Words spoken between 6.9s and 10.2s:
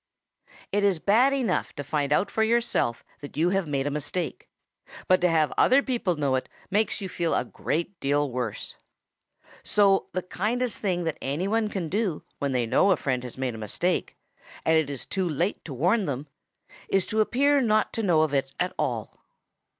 you feel a great deal worse. So